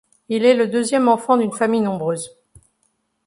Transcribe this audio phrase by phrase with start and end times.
[0.29, 2.35] Il est le deuxième enfant d'une famille nombreuse.